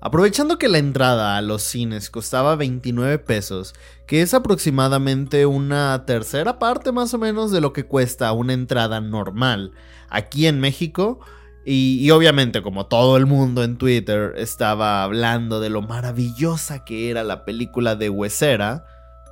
[0.00, 3.74] Aprovechando que la entrada a los cines costaba 29 pesos,
[4.06, 9.00] que es aproximadamente una tercera parte más o menos de lo que cuesta una entrada
[9.00, 9.72] normal
[10.08, 11.20] aquí en México,
[11.62, 17.22] y, obviamente como todo el mundo en Twitter estaba hablando de lo maravillosa que era
[17.22, 18.86] la película de Huesera,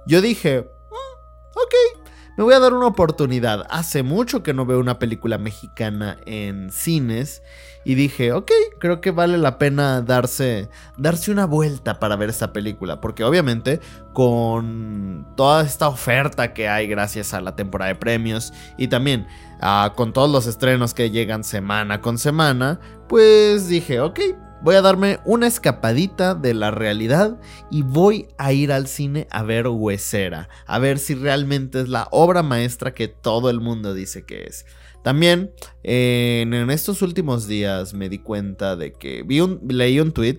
[0.07, 1.98] yo dije, mm, ok,
[2.39, 3.67] me voy a dar una oportunidad.
[3.69, 7.43] Hace mucho que no veo una película mexicana en cines.
[7.85, 8.49] Y dije, ok,
[8.79, 13.01] creo que vale la pena darse, darse una vuelta para ver esta película.
[13.01, 13.81] Porque obviamente
[14.13, 19.27] con toda esta oferta que hay gracias a la temporada de premios y también
[19.61, 24.21] ah, con todos los estrenos que llegan semana con semana, pues dije, ok,
[24.61, 27.41] Voy a darme una escapadita de la realidad
[27.71, 32.09] y voy a ir al cine a ver Huesera, a ver si realmente es la
[32.11, 34.67] obra maestra que todo el mundo dice que es.
[35.05, 35.53] También
[35.85, 40.39] en, estos últimos días me di cuenta de que vi un, leí un tweet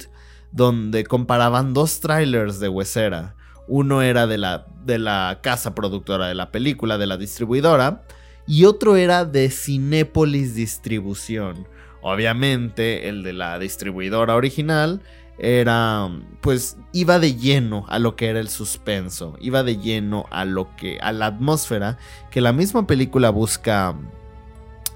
[0.52, 3.38] donde comparaban dos trailers de Huesera.
[3.70, 8.04] Uno era de la, de la casa productora de la película, de la distribuidora,
[8.46, 11.68] y otro era de Cinépolis Distribución
[12.02, 15.02] Obviamente, el de la distribuidora original
[15.40, 16.10] era
[16.42, 20.76] pues iba de lleno a lo que era el suspenso, iba de lleno a lo
[20.76, 21.98] que a la atmósfera
[22.30, 23.96] que la misma película busca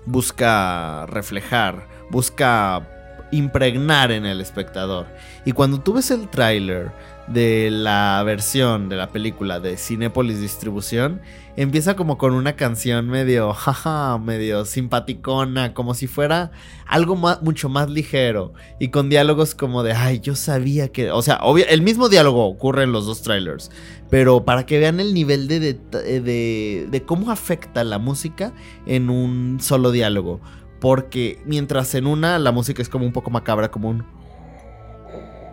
[0.06, 2.90] busca reflejar, busca
[3.32, 5.08] impregnar en el espectador.
[5.46, 6.92] Y cuando tú ves el tráiler
[7.28, 11.22] de la versión de la película de Cinepolis Distribución,
[11.56, 16.52] empieza como con una canción medio, jaja, medio simpaticona, como si fuera
[16.86, 21.40] algo mucho más ligero y con diálogos como de, ay, yo sabía que, o sea,
[21.70, 23.72] el mismo diálogo ocurre en los dos trailers,
[24.10, 28.54] pero para que vean el nivel de, de, de cómo afecta la música
[28.86, 30.42] en un solo diálogo.
[30.80, 34.04] Porque mientras en una la música es como un poco macabra, como un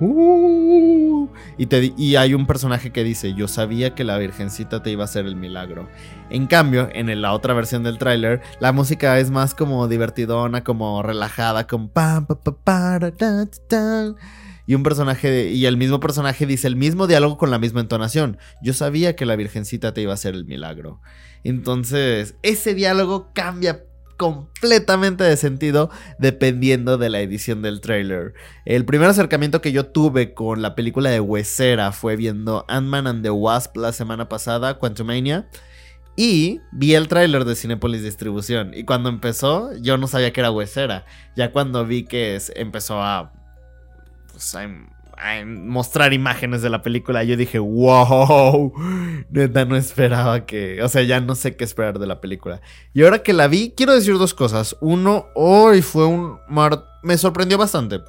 [0.01, 4.91] Uh, y, te, y hay un personaje que dice, yo sabía que la Virgencita te
[4.91, 5.89] iba a hacer el milagro.
[6.31, 11.03] En cambio, en la otra versión del tráiler, la música es más como divertidona, como
[11.03, 12.27] relajada, con pam,
[14.67, 18.39] y un personaje, y el mismo personaje dice el mismo diálogo con la misma entonación.
[18.63, 21.01] Yo sabía que la Virgencita te iba a hacer el milagro.
[21.45, 23.85] Entonces, ese diálogo cambia
[24.21, 25.89] completamente de sentido
[26.19, 28.35] dependiendo de la edición del trailer.
[28.67, 33.23] El primer acercamiento que yo tuve con la película de Huesera fue viendo Ant-Man and
[33.23, 35.49] the Wasp la semana pasada, Quantumania.
[36.17, 38.75] Y vi el tráiler de Cinepolis Distribución.
[38.75, 41.07] Y cuando empezó, yo no sabía que era Huesera.
[41.35, 43.33] Ya cuando vi que empezó a,
[44.31, 44.65] pues, a
[45.47, 48.73] mostrar imágenes de la película, yo dije, wow,
[49.31, 52.61] neta no esperaba que, o sea, ya no sé qué esperar de la película.
[52.93, 54.77] Y ahora que la vi, quiero decir dos cosas.
[54.81, 56.39] Uno, hoy fue un...
[57.03, 58.01] me sorprendió bastante.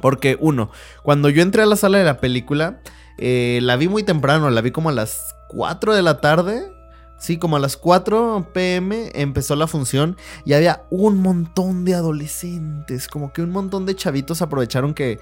[0.00, 0.70] Porque uno,
[1.02, 2.80] cuando yo entré a la sala de la película,
[3.18, 6.72] eh, la vi muy temprano, la vi como a las 4 de la tarde.
[7.18, 13.06] Sí, como a las 4 pm empezó la función y había un montón de adolescentes,
[13.06, 15.20] como que un montón de chavitos aprovecharon que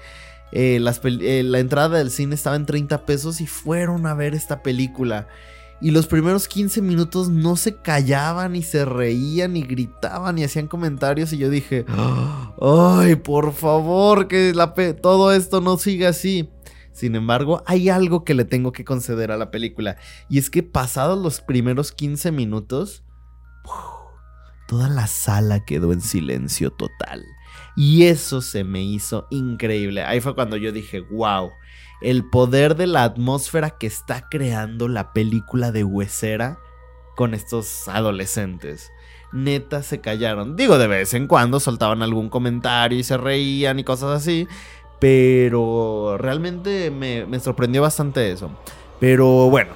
[0.51, 4.61] eh, eh, la entrada del cine estaba en 30 pesos y fueron a ver esta
[4.61, 5.27] película.
[5.79, 10.67] Y los primeros 15 minutos no se callaban y se reían y gritaban y hacían
[10.67, 11.85] comentarios y yo dije,
[12.61, 14.53] ay, por favor, que
[15.01, 16.49] todo esto no siga así.
[16.93, 19.97] Sin embargo, hay algo que le tengo que conceder a la película
[20.29, 23.03] y es que pasados los primeros 15 minutos,
[24.67, 27.25] toda la sala quedó en silencio total.
[27.75, 30.03] Y eso se me hizo increíble.
[30.03, 31.51] Ahí fue cuando yo dije, wow,
[32.01, 36.59] el poder de la atmósfera que está creando la película de Huesera
[37.15, 38.91] con estos adolescentes.
[39.31, 40.55] Neta se callaron.
[40.55, 44.47] Digo, de vez en cuando soltaban algún comentario y se reían y cosas así.
[44.99, 48.51] Pero realmente me, sorprendió bastante eso.
[48.99, 49.71] Pero bueno,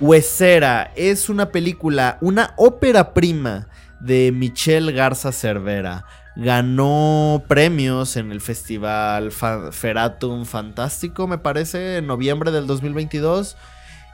[0.00, 3.68] Huesera es una película, una ópera prima
[4.00, 6.04] de Michelle Garza Cervera
[6.36, 13.56] ganó premios en el festival Feratum Fantástico, me parece, en noviembre del 2022.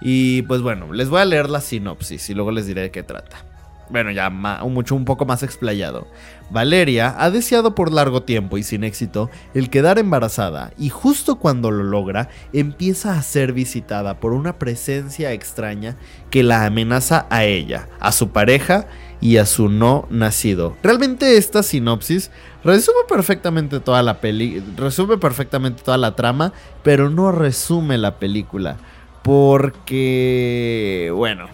[0.00, 3.02] Y pues bueno, les voy a leer la sinopsis y luego les diré de qué
[3.02, 3.38] trata.
[3.88, 6.08] Bueno, ya mucho un poco más explayado.
[6.50, 11.70] Valeria ha deseado por largo tiempo y sin éxito el quedar embarazada y justo cuando
[11.70, 15.96] lo logra empieza a ser visitada por una presencia extraña
[16.30, 18.86] que la amenaza a ella, a su pareja
[19.20, 20.76] y a su no nacido.
[20.82, 22.30] Realmente esta sinopsis
[22.64, 26.52] resume perfectamente toda la peli, resume perfectamente toda la trama,
[26.82, 28.76] pero no resume la película,
[29.22, 31.48] porque bueno,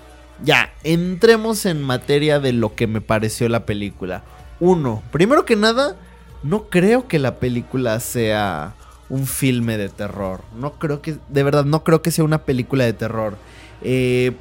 [0.45, 4.25] ya, entremos en materia de lo que me pareció la película.
[4.61, 5.97] Uno, primero que nada,
[6.43, 8.75] no creo que la película sea
[9.09, 10.43] un filme de terror.
[10.57, 13.37] No creo que, de verdad, no creo que sea una película de terror.
[13.83, 14.33] Eh,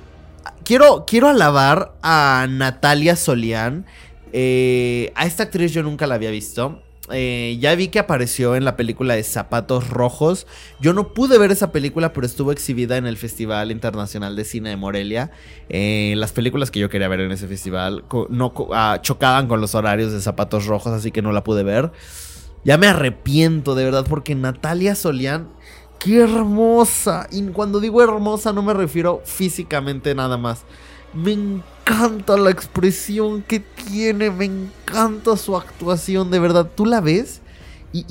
[0.63, 3.85] quiero, quiero alabar a Natalia Solián.
[4.33, 6.81] Eh, a esta actriz yo nunca la había visto.
[7.13, 10.47] Eh, ya vi que apareció en la película de Zapatos Rojos.
[10.79, 14.69] Yo no pude ver esa película, pero estuvo exhibida en el Festival Internacional de Cine
[14.69, 15.31] de Morelia.
[15.69, 19.75] Eh, las películas que yo quería ver en ese festival no, ah, chocaban con los
[19.75, 21.91] horarios de Zapatos Rojos, así que no la pude ver.
[22.63, 25.49] Ya me arrepiento, de verdad, porque Natalia Solián,
[25.99, 27.27] qué hermosa.
[27.31, 30.63] Y cuando digo hermosa no me refiero físicamente nada más.
[31.13, 36.69] Me encanta la expresión que tiene, me encanta su actuación, de verdad.
[36.73, 37.41] Tú la ves
[37.93, 38.05] y,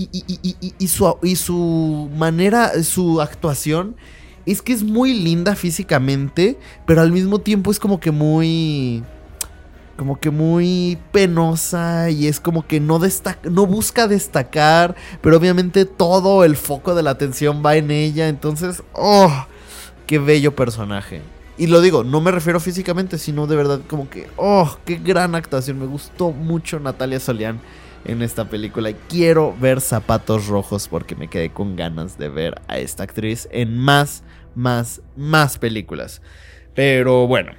[0.78, 3.96] y, su, y su manera, su actuación
[4.46, 9.02] es que es muy linda físicamente, pero al mismo tiempo es como que muy
[9.96, 15.84] como que muy penosa y es como que no destaca, no busca destacar, pero obviamente
[15.84, 19.30] todo el foco de la atención va en ella, entonces, oh,
[20.06, 21.20] qué bello personaje.
[21.58, 25.34] Y lo digo, no me refiero físicamente, sino de verdad como que, oh, qué gran
[25.34, 27.60] actuación, me gustó mucho Natalia Solián
[28.04, 32.60] en esta película y quiero ver Zapatos Rojos porque me quedé con ganas de ver
[32.68, 34.22] a esta actriz en más,
[34.54, 36.22] más, más películas.
[36.74, 37.52] Pero bueno,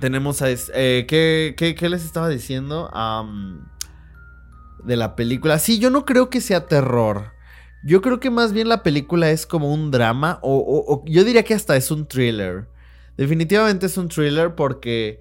[0.00, 0.48] tenemos a...
[0.50, 2.90] Eh, ¿qué, les estaba diciendo?
[4.84, 5.58] de la película.
[5.58, 7.32] Sí, yo no creo que sea terror.
[7.84, 11.54] Yo creo que más bien la película es como un drama o yo diría que
[11.54, 12.66] hasta es un thriller.
[13.18, 15.20] Definitivamente es un thriller porque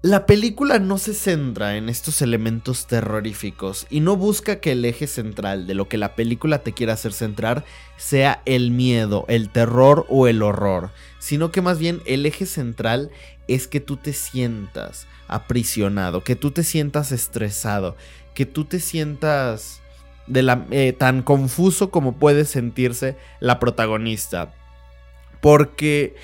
[0.00, 5.08] la película no se centra en estos elementos terroríficos y no busca que el eje
[5.08, 7.64] central de lo que la película te quiera hacer centrar
[7.98, 13.10] sea el miedo, el terror o el horror, sino que más bien el eje central
[13.48, 17.96] es que tú te sientas aprisionado, que tú te sientas estresado,
[18.34, 19.82] que tú te sientas
[20.28, 24.54] de eh, tan confuso como puede sentirse la protagonista.
[25.40, 26.14] Porque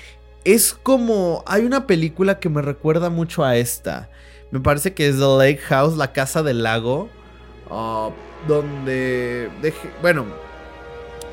[0.43, 1.43] es como.
[1.45, 4.09] Hay una película que me recuerda mucho a esta.
[4.51, 7.09] Me parece que es The Lake House, la casa del lago.
[7.69, 8.09] Ah,
[8.47, 9.49] donde.
[10.01, 10.25] bueno.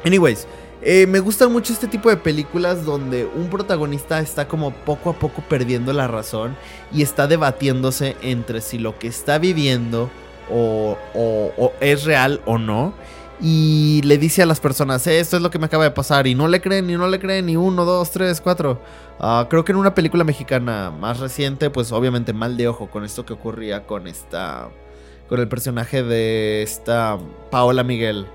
[0.04, 0.46] Anyways.
[0.86, 5.12] Eh, me gustan mucho este tipo de películas donde un protagonista está como poco a
[5.14, 6.58] poco perdiendo la razón
[6.92, 10.10] y está debatiéndose entre si lo que está viviendo
[10.50, 12.92] o, o es real o no
[13.40, 16.34] y le dice a las personas, esto es lo que me acaba de pasar, y
[16.34, 18.80] no le creen, y no le creen, ni uno, dos, tres, cuatro.
[19.18, 23.04] Ah, creo que en una película mexicana más reciente, pues obviamente mal de ojo con
[23.04, 24.68] esto que ocurría con esta,
[25.28, 27.18] con el personaje de esta
[27.50, 28.26] Paola Miguel.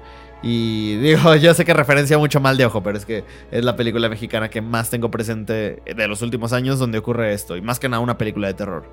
[0.42, 3.76] Y digo, yo sé que referencia mucho mal de ojo, pero es que es la
[3.76, 7.80] película mexicana que más tengo presente de los últimos años donde ocurre esto, y más
[7.80, 8.84] que nada una película de terror.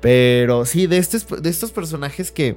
[0.00, 2.56] Pero sí, de, este, de estos personajes que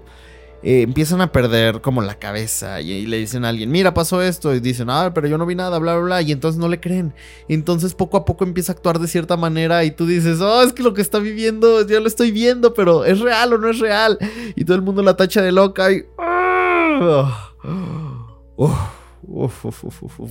[0.66, 4.56] eh, empiezan a perder como la cabeza y, le dicen a alguien, mira, pasó esto,
[4.56, 6.80] y dicen, ah, pero yo no vi nada, bla, bla, bla, y entonces no le
[6.80, 7.14] creen.
[7.48, 10.74] entonces poco a poco empieza a actuar de cierta manera y tú dices, oh, es
[10.74, 13.78] que lo que está viviendo, yo lo estoy viendo, pero ¿es real o no es
[13.78, 14.18] real?
[14.56, 16.04] Y todo el mundo la tacha de loca y...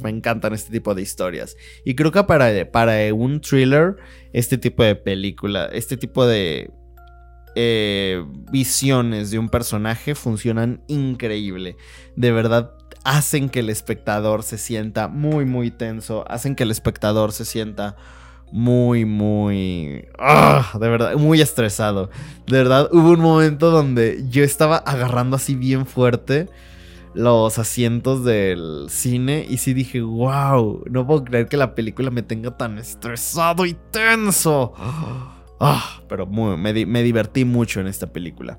[0.02, 1.56] me encantan este tipo de historias.
[1.84, 3.94] Y creo que para, para un thriller,
[4.32, 6.72] este tipo de película, este tipo de
[7.54, 11.76] eh, visiones de un personaje funcionan increíble.
[12.16, 12.72] De verdad,
[13.04, 16.24] hacen que el espectador se sienta muy, muy tenso.
[16.30, 17.96] Hacen que el espectador se sienta
[18.50, 20.06] muy, muy...
[20.18, 20.70] ¡ah!
[20.78, 22.10] de verdad, muy estresado.
[22.46, 26.48] De verdad, hubo un momento donde yo estaba agarrando así bien fuerte
[27.14, 32.22] los asientos del cine y sí dije, wow, no puedo creer que la película me
[32.22, 34.72] tenga tan estresado y tenso.
[35.64, 38.58] Ah, pero me, divertí mucho en esta película.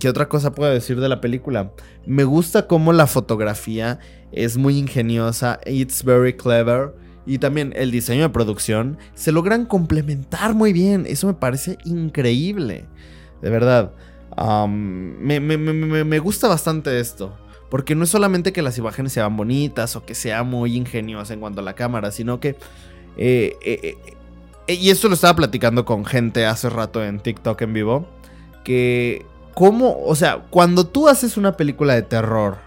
[0.00, 1.72] ¿Qué otra cosa puedo decir de la película?
[2.06, 4.00] Me gusta cómo la fotografía
[4.32, 6.94] es muy ingeniosa, it's very clever.
[7.26, 11.04] Y también el diseño de producción se logran complementar muy bien.
[11.06, 12.86] Eso me parece increíble.
[13.40, 13.92] De verdad.
[14.36, 17.36] me, gusta bastante esto.
[17.68, 21.38] Porque no es solamente que las imágenes sean bonitas o que sea muy ingeniosa en
[21.38, 22.56] cuanto a la cámara, sino que
[23.16, 23.96] eh, eh, eh,
[24.66, 28.08] y esto lo estaba platicando con gente hace rato en TikTok en vivo.
[28.64, 29.98] Que, ¿cómo?
[30.04, 32.58] O sea, cuando tú haces una película de terror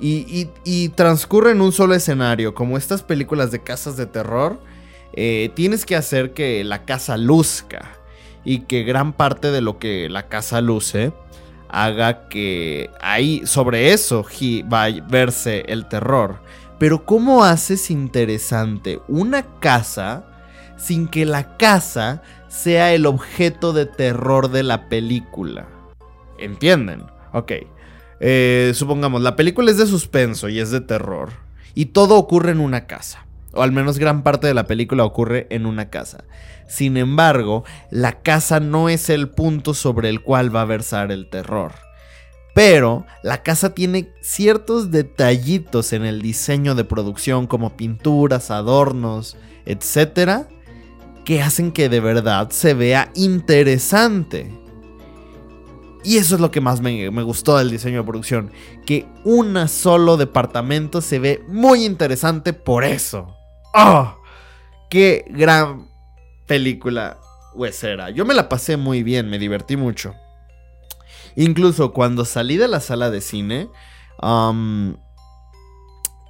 [0.00, 4.60] y, transcurre en un solo escenario, como estas películas de casas de terror,
[5.12, 7.96] eh, tienes que hacer que la casa luzca.
[8.42, 11.12] Y que gran parte de lo que la casa luce
[11.68, 14.24] haga que ahí sobre eso
[14.72, 16.40] va a verse el terror.
[16.78, 20.24] Pero ¿cómo haces interesante una casa
[20.80, 25.68] sin que la casa sea el objeto de terror de la película.
[26.38, 27.04] ¿Entienden?
[27.32, 27.52] Ok.
[28.20, 31.30] eh, supongamos, la película es de suspenso y es de terror.
[31.74, 33.26] Y todo ocurre en una casa.
[33.52, 36.24] O al menos gran parte de la película ocurre en una casa.
[36.68, 41.28] Sin embargo, la casa no es el punto sobre el cual va a versar el
[41.28, 41.72] terror.
[42.54, 50.48] Pero la casa tiene ciertos detallitos en el diseño de producción como pinturas, adornos, etcétera,
[51.24, 54.60] que hacen que de verdad se vea interesante.
[56.02, 58.52] Y eso es lo que más me, gustó del diseño de producción.
[58.86, 63.36] Que un solo departamento se ve muy interesante por eso.
[63.74, 64.16] ¡Oh!
[64.88, 65.88] ¡Qué gran
[66.46, 67.18] película
[67.54, 68.10] huesera!
[68.10, 70.14] Yo me la pasé muy bien, me divertí mucho.
[71.36, 73.68] Incluso cuando salí de la sala de cine,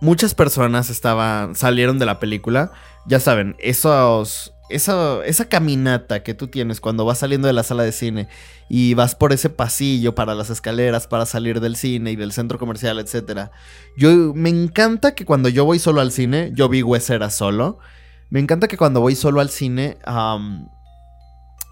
[0.01, 2.73] muchas personas estaban, salieron de la película.
[3.07, 7.83] Ya saben, esos esa, esa caminata que tú tienes cuando vas saliendo de la sala
[7.83, 8.29] de cine
[8.69, 12.59] y vas por ese pasillo para las escaleras para salir del cine y del centro
[12.59, 13.51] comercial, etc.
[13.97, 17.79] Yo me encanta que cuando yo voy solo al cine, yo vi Huesera solo.
[18.31, 19.99] Me encanta que cuando voy solo al cine,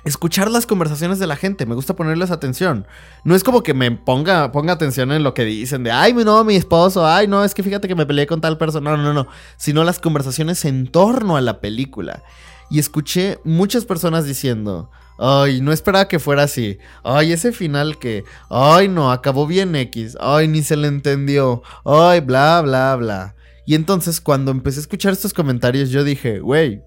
[0.05, 2.87] escuchar las conversaciones de la gente, me gusta ponerles atención.
[3.23, 6.43] No es como que me ponga, ponga atención en lo que dicen de, ay, no,
[6.43, 8.97] mi esposo, ay, no, es que fíjate que me peleé con tal persona.
[8.97, 12.25] No, no, no, sino las conversaciones en torno a la película
[12.71, 18.25] y escuché muchas personas diciendo, ay, no esperaba que fuera así, ay, ese final que,
[18.51, 23.35] ay, no, acabó bien X, ay, ni se le entendió, ay, bla, bla, bla.
[23.67, 26.83] Y entonces cuando empecé a escuchar estos comentarios yo dije, güey,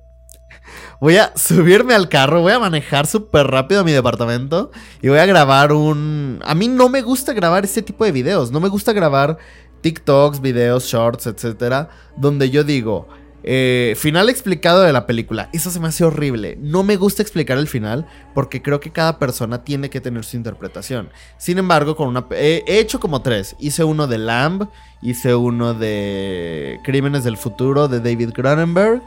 [1.00, 4.72] voy a subirme al carro, voy a manejar súper rápido a mi departamento
[5.02, 6.40] y voy a grabar un...
[6.44, 9.38] A mí no me gusta grabar este tipo de videos, no me gusta grabar
[9.82, 13.08] TikToks, videos, shorts, etcétera, donde yo digo,
[13.44, 15.50] eh, final explicado de la película.
[15.54, 16.58] Eso se me hace horrible.
[16.60, 20.38] No me gusta explicar el final porque creo que cada persona tiene que tener su
[20.38, 21.10] interpretación.
[21.38, 23.56] Sin embargo, con una he hecho como tres.
[23.60, 24.68] Hice uno de Lamb,
[25.02, 29.02] hice uno de Crímenes del Futuro de David Cronenberg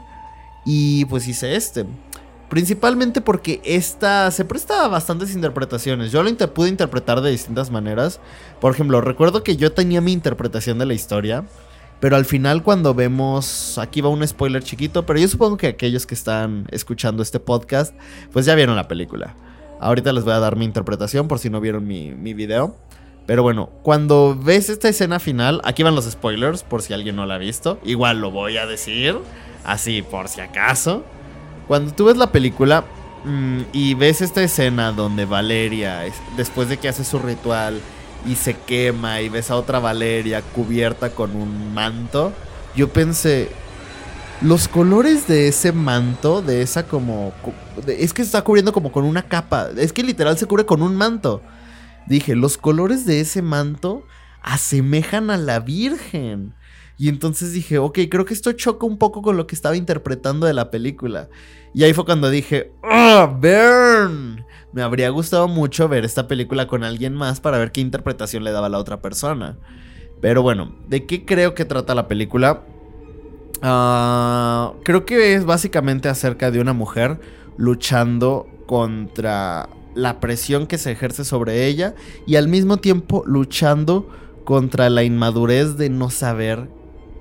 [0.65, 1.85] y pues hice este.
[2.49, 6.11] Principalmente porque esta se presta a bastantes interpretaciones.
[6.11, 8.19] Yo lo pude interpretar de distintas maneras.
[8.61, 11.45] Por ejemplo, recuerdo que yo tenía mi interpretación de la historia.
[11.99, 16.05] Pero al final cuando vemos, aquí va un spoiler chiquito, pero yo supongo que aquellos
[16.05, 17.95] que están escuchando este podcast,
[18.31, 19.35] pues ya vieron la película.
[19.79, 22.75] Ahorita les voy a dar mi interpretación por si no vieron mi, mi video.
[23.25, 27.25] Pero bueno, cuando ves esta escena final, aquí van los spoilers por si alguien no
[27.25, 27.79] la ha visto.
[27.83, 29.17] Igual lo voy a decir,
[29.63, 31.03] así por si acaso.
[31.67, 32.85] Cuando tú ves la película
[33.23, 36.03] mm, y ves esta escena donde Valeria,
[36.37, 37.81] después de que hace su ritual,
[38.25, 42.33] y se quema y ves a otra Valeria cubierta con un manto,
[42.75, 43.49] yo pensé,
[44.41, 47.33] los colores de ese manto, de esa como...
[47.87, 50.81] Es que se está cubriendo como con una capa, es que literal se cubre con
[50.81, 51.41] un manto.
[52.07, 54.03] Dije, los colores de ese manto
[54.41, 56.53] asemejan a la Virgen.
[56.97, 60.47] Y entonces dije, ok, creo que esto choca un poco con lo que estaba interpretando
[60.47, 61.29] de la película.
[61.73, 64.44] Y ahí fue cuando dije, ¡Ah, Burn!
[64.75, 68.51] Me habría gustado mucho ver esta película con alguien más para ver qué interpretación le
[68.51, 69.57] daba la otra persona.
[70.19, 72.65] Pero bueno, ¿de qué creo que trata la película?
[73.61, 77.21] Ah, creo que es básicamente acerca de una mujer
[77.55, 81.95] luchando contra la presión que se ejerce sobre ella
[82.27, 84.09] y al mismo tiempo luchando
[84.43, 86.67] contra la inmadurez de no saber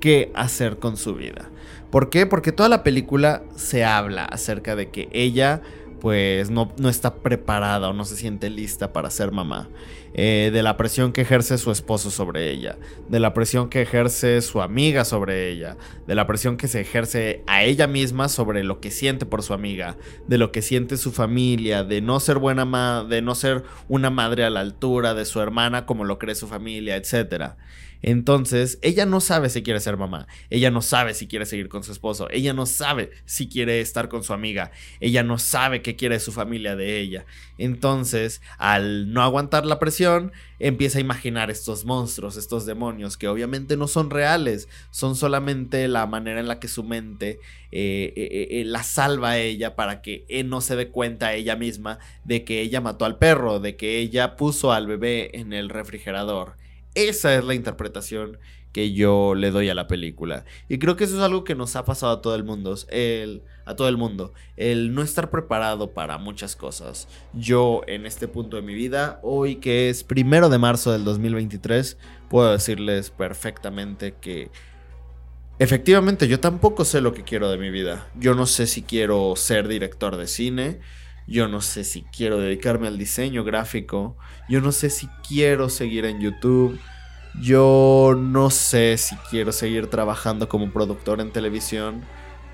[0.01, 1.53] qué hacer con su vida.
[1.93, 2.27] ¿Por qué?
[2.27, 5.63] Porque toda la película se habla acerca de que ella
[6.05, 9.71] pues no, no está preparada o no se siente lista para ser mamá.
[10.13, 12.77] Eh, de la presión que ejerce su esposo sobre ella,
[13.09, 17.43] de la presión que ejerce su amiga sobre ella, de la presión que se ejerce
[17.47, 19.97] a ella misma sobre lo que siente por su amiga,
[20.29, 24.11] de lo que siente su familia, de no ser buena ma de no ser una
[24.11, 27.57] madre a la altura de su hermana como lo cree su familia, etcétera.
[28.07, 31.83] Entonces, ella no sabe si quiere ser mamá, ella no sabe si quiere seguir con
[31.83, 35.97] su esposo, ella no sabe si quiere estar con su amiga, ella no sabe qué
[35.97, 37.25] quiere su familia de ella.
[37.57, 43.79] Entonces, al no aguantar la presión, empieza a imaginar estos monstruos, estos demonios, que obviamente
[43.79, 47.41] no son reales, son solamente la manera en la que su mente
[47.73, 51.99] eh, eh, eh, la salva a ella para que no se dé cuenta ella misma
[52.25, 56.63] de que ella mató al perro, de que ella puso al bebé en el refrigerador.
[56.95, 58.39] Esa es la interpretación
[58.75, 60.45] que yo le doy a la película.
[60.69, 62.77] Y creo que eso es algo que nos ha pasado a todo el mundo.
[62.89, 64.35] El, a todo el mundo.
[64.57, 67.07] El no estar preparado para muchas cosas.
[67.33, 71.97] Yo en este punto de mi vida, hoy que es primero de marzo del 2023,
[72.29, 74.51] puedo decirles perfectamente que
[75.61, 78.09] efectivamente yo tampoco sé lo que quiero de mi vida.
[78.19, 80.81] Yo no sé si quiero ser director de cine.
[81.27, 84.17] Yo no sé si quiero dedicarme al diseño gráfico.
[84.49, 86.79] Yo no sé si quiero seguir en YouTube.
[87.41, 92.03] Yo no sé si quiero seguir trabajando como productor en televisión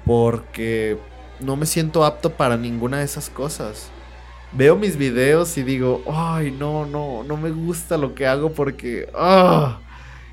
[0.04, 0.98] porque
[1.40, 3.90] no me siento apto para ninguna de esas cosas.
[4.52, 9.08] Veo mis videos y digo, ay, no, no, no me gusta lo que hago porque...
[9.14, 9.80] ah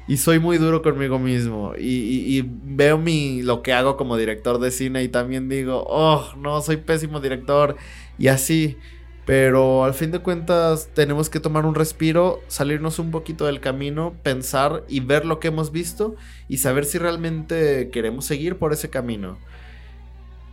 [0.07, 1.73] y soy muy duro conmigo mismo.
[1.77, 6.61] Y, veo mi, lo que hago como director de cine y también digo, oh, no,
[6.61, 7.75] soy pésimo director.
[8.17, 8.77] Y así.
[9.25, 14.15] Pero al fin de cuentas tenemos que tomar un respiro, salirnos un poquito del camino,
[14.23, 16.15] pensar y ver lo que hemos visto
[16.47, 19.37] y saber si realmente queremos seguir por ese camino.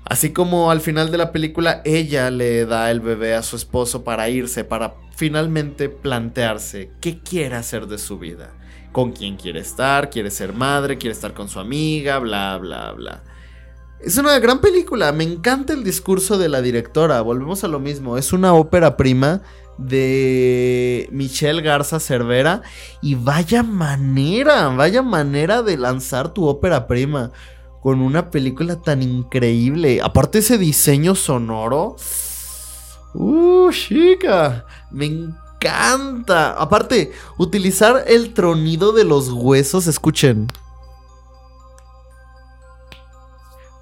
[0.05, 4.03] Así como al final de la película ella le da el bebé a su esposo
[4.03, 8.55] para irse, para finalmente plantearse qué quiere hacer de su vida
[8.95, 13.25] con quién quiere estar, quiere ser madre, quiere estar con su amiga, bla, bla, bla.
[14.01, 18.17] Es una gran película, me encanta el discurso de la directora, volvemos a lo mismo,
[18.17, 19.43] es una ópera prima
[19.79, 22.63] de Michelle Garza Cervera
[23.03, 27.33] y vaya manera, vaya manera de lanzar tu ópera prima
[27.83, 30.03] con una película tan increíble.
[30.05, 31.97] Aparte ese diseño sonoro.
[33.13, 36.53] Uh, chica, me encanta encanta.
[36.53, 40.49] Aparte, utilizar el tronido de los huesos, escuchen.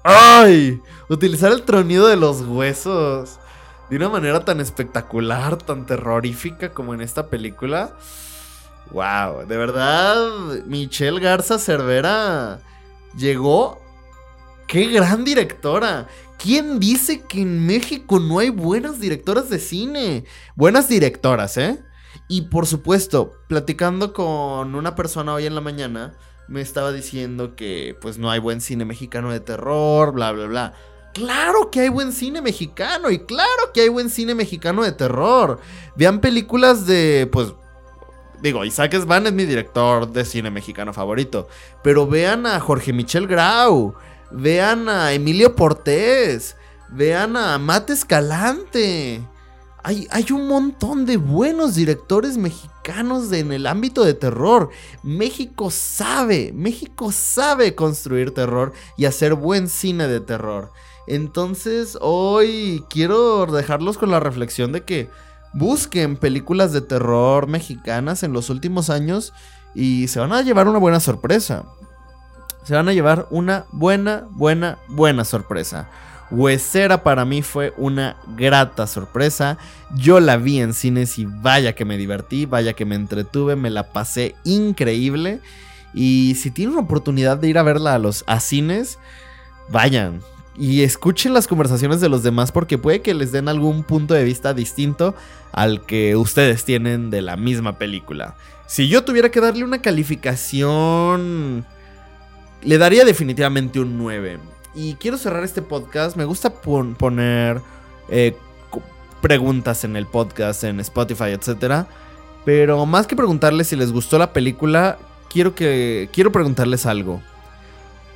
[0.03, 0.81] ¡Ay!
[1.09, 3.39] Utilizar el tronido de los huesos
[3.89, 7.95] de una manera tan espectacular, tan terrorífica como en esta película.
[8.91, 9.45] ¡Wow!
[9.47, 10.17] De verdad,
[10.65, 12.59] Michelle Garza Cervera
[13.15, 13.81] llegó.
[14.67, 16.07] ¡Qué gran directora!
[16.43, 20.25] ¿Quién dice que en México no hay buenas directoras de cine?
[20.57, 21.81] Buenas directoras, ¿eh?
[22.27, 26.17] Y por supuesto, platicando con una persona hoy en la mañana,
[26.49, 30.73] me estaba diciendo que pues no hay buen cine mexicano de terror, bla, bla, bla.
[31.13, 35.61] Claro que hay buen cine mexicano y claro que hay buen cine mexicano de terror.
[35.95, 37.53] Vean películas de, pues,
[38.41, 41.47] digo, Isaac Svan es mi director de cine mexicano favorito,
[41.81, 43.95] pero vean a Jorge Michel Grau.
[44.33, 46.55] Vean a Emilio Portés.
[46.89, 49.25] Vean a Mate Escalante.
[49.83, 54.69] Hay, hay, un montón de buenos directores mexicanos en el ámbito de terror.
[55.03, 60.71] México sabe, México sabe construir terror y hacer buen cine de terror.
[61.05, 65.09] Entonces hoy quiero dejarlos con la reflexión de que
[65.53, 69.33] busquen películas de terror mexicanas en los últimos años
[69.75, 71.65] y se van a llevar una buena sorpresa
[72.63, 75.89] se van a llevar una buena, buena, buena sorpresa.
[76.31, 79.57] Huesera para mí fue una grata sorpresa.
[79.95, 83.69] Yo la vi en cines y vaya que me divertí, vaya que me entretuve, me
[83.69, 85.41] la pasé increíble.
[85.93, 88.97] Y si tienen oportunidad de ir a verla a los a cines,
[89.69, 90.21] vayan.
[90.57, 94.23] Y escuchen las conversaciones de los demás porque puede que les den algún punto de
[94.23, 95.15] vista distinto
[95.51, 98.35] al que ustedes tienen de la misma película.
[98.65, 101.65] Si yo tuviera que darle una calificación
[102.65, 104.39] le daría definitivamente un 9.
[104.75, 106.17] Y quiero cerrar este podcast.
[106.17, 107.61] Me gusta poner
[108.09, 108.35] eh,
[109.21, 111.85] preguntas en el podcast, en Spotify, etc.
[112.45, 114.97] Pero más que preguntarles si les gustó la película,
[115.29, 117.21] quiero, que, quiero preguntarles algo.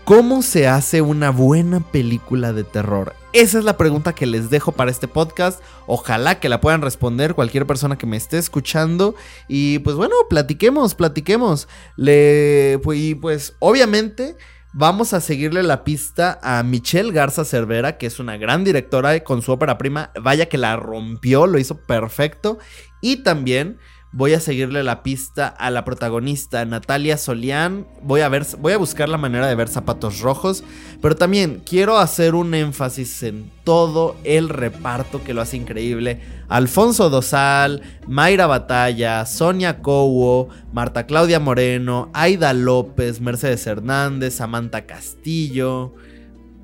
[0.08, 3.14] ¿Cómo se hace una buena película de terror?
[3.34, 5.62] Esa es la pregunta que les dejo para este podcast.
[5.86, 9.16] Ojalá que la puedan responder cualquier persona que me esté escuchando.
[9.50, 11.68] Y pues bueno, platiquemos, platiquemos.
[11.98, 14.38] Le, pues, y pues obviamente
[14.72, 19.42] vamos a seguirle la pista a Michelle Garza Cervera, que es una gran directora con
[19.42, 20.12] su ópera prima.
[20.22, 22.60] Vaya que la rompió, lo hizo perfecto.
[23.02, 23.78] Y también
[24.14, 27.86] Voy a seguirle la pista a la protagonista Natalia Solián.
[28.02, 30.64] Voy a ver, voy a buscar la manera de ver zapatos rojos.
[31.02, 36.22] Pero también quiero hacer un énfasis en todo el reparto que lo hace increíble.
[36.48, 45.94] Alfonso Dosal, Mayra Batalla, Sonia Cowo, Marta Claudia Moreno, Aida López, Mercedes Hernández, Samantha Castillo.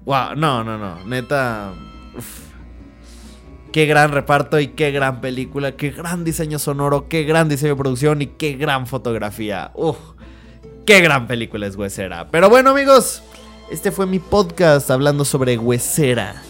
[0.05, 1.05] Wow, no, no, no.
[1.05, 1.73] Neta.
[3.73, 7.81] Qué gran reparto y qué gran película, qué gran diseño sonoro, qué gran diseño de
[7.81, 9.71] producción y qué gran fotografía.
[9.73, 9.97] Uf,
[10.85, 12.29] qué gran película es Huesera.
[12.29, 13.23] Pero bueno amigos,
[13.71, 16.43] este fue mi podcast hablando sobre Huesera.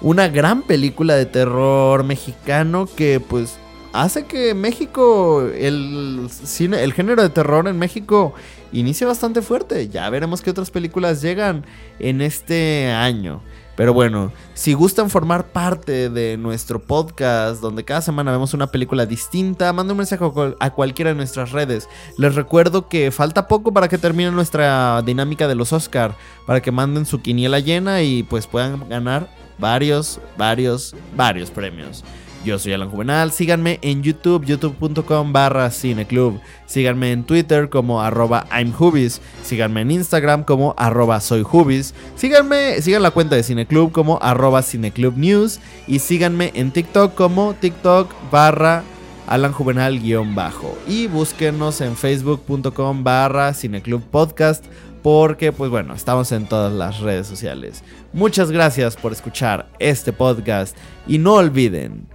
[0.00, 3.58] Una gran película de terror mexicano que pues
[3.92, 8.32] hace que México, el, cine, el género de terror en México
[8.70, 9.88] inicie bastante fuerte.
[9.88, 11.66] Ya veremos qué otras películas llegan
[11.98, 13.42] en este año.
[13.76, 19.06] Pero bueno, si gustan formar parte de nuestro podcast, donde cada semana vemos una película
[19.06, 20.24] distinta, manden un mensaje
[20.60, 21.88] a cualquiera de nuestras redes.
[22.18, 26.14] Les recuerdo que falta poco para que termine nuestra dinámica de los Oscar,
[26.46, 32.04] para que manden su quiniela llena y pues puedan ganar varios, varios, varios premios.
[32.42, 36.40] Yo soy Alan Juvenal, síganme en YouTube, youtube.com barra cineclub.
[36.64, 39.20] Síganme en Twitter como arroba I'mHubis.
[39.42, 41.94] Síganme en Instagram como arroba soyhubis.
[42.16, 45.60] Síganme, sigan la cuenta de Cineclub como arroba cineclubnews.
[45.86, 48.84] Y síganme en TikTok como TikTok barra
[49.26, 50.78] Alan Juvenal guion bajo.
[50.88, 54.64] Y búsquenos en facebook.com barra cineclub podcast
[55.02, 57.82] porque pues bueno, estamos en todas las redes sociales.
[58.14, 60.76] Muchas gracias por escuchar este podcast
[61.06, 62.06] y no olviden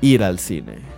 [0.00, 0.93] ir al cine.